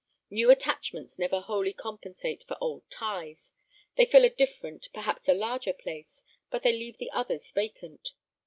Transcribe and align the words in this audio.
New 0.31 0.49
attachments 0.49 1.19
never 1.19 1.41
wholly 1.41 1.73
compensate 1.73 2.41
for 2.41 2.57
old 2.59 2.89
ties. 2.89 3.53
They 3.97 4.05
fill 4.07 4.25
a 4.25 4.31
different, 4.31 4.89
perhaps 4.95 5.27
a 5.29 5.35
larger 5.35 5.73
place, 5.73 6.23
but 6.49 6.63
they 6.63 6.73
leave 6.73 6.97
the 6.97 7.11
others 7.11 7.51
vacant. 7.51 8.11